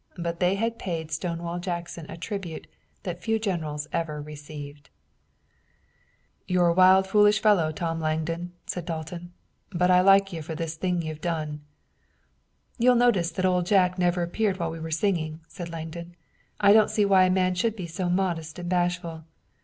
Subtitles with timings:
[0.17, 2.65] But they had paid Stonewall Jackson a tribute
[3.03, 4.89] that few generals ever received.
[6.47, 9.31] "You're a wild and foolish fellow, Tom Langdon," said Dalton,
[9.69, 11.61] "but I like you for this thing you've done."
[12.79, 16.15] "You'll notice that Old Jack never appeared while we were singing," said Langdon.
[16.59, 19.25] "I don't see why a man should be so modest and bashful.